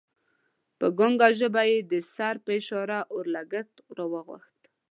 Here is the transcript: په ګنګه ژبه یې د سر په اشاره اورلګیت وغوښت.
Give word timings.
په 0.79 0.87
ګنګه 0.99 1.27
ژبه 1.39 1.61
یې 1.69 1.77
د 1.91 1.93
سر 2.13 2.35
په 2.43 2.51
اشاره 2.59 2.99
اورلګیت 3.13 3.71
وغوښت. 4.11 4.59